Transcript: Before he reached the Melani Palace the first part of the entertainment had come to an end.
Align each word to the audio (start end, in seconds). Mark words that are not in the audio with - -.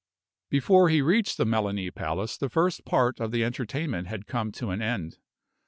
Before 0.49 0.89
he 0.89 0.99
reached 1.03 1.37
the 1.37 1.45
Melani 1.45 1.93
Palace 1.93 2.35
the 2.35 2.49
first 2.49 2.85
part 2.85 3.19
of 3.19 3.29
the 3.29 3.43
entertainment 3.43 4.07
had 4.07 4.25
come 4.25 4.51
to 4.53 4.71
an 4.71 4.81
end. 4.81 5.19